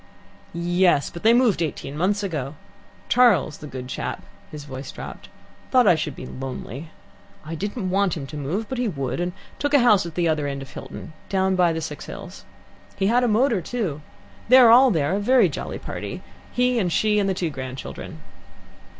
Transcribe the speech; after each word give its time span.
"Yes, 0.51 1.11
but 1.11 1.21
they 1.21 1.31
moved 1.31 1.61
eighteen 1.61 1.95
months 1.95 2.23
ago. 2.23 2.55
Charles, 3.07 3.59
the 3.59 3.67
good 3.67 3.87
chap" 3.87 4.23
his 4.49 4.63
voice 4.65 4.91
dropped 4.91 5.29
"thought 5.69 5.85
I 5.85 5.93
should 5.93 6.15
be 6.15 6.25
lonely. 6.25 6.89
I 7.45 7.53
didn't 7.53 7.91
want 7.91 8.17
him 8.17 8.25
to 8.25 8.35
move, 8.35 8.67
but 8.67 8.79
he 8.79 8.87
would, 8.87 9.19
and 9.19 9.31
took 9.59 9.75
a 9.75 9.79
house 9.79 10.07
at 10.07 10.15
the 10.15 10.27
other 10.27 10.47
end 10.47 10.63
of 10.63 10.71
Hilton, 10.71 11.13
down 11.29 11.55
by 11.55 11.71
the 11.71 11.81
Six 11.81 12.07
Hills. 12.07 12.45
He 12.95 13.05
had 13.13 13.23
a 13.23 13.27
motor, 13.27 13.61
too. 13.61 14.01
There 14.49 14.63
they 14.65 14.71
all 14.71 14.97
are, 14.97 15.11
a 15.13 15.19
very 15.19 15.49
jolly 15.49 15.77
party 15.77 16.23
he 16.51 16.79
and 16.79 16.91
she 16.91 17.19
and 17.19 17.29
the 17.29 17.35
two 17.35 17.51
grandchildren." 17.51 18.21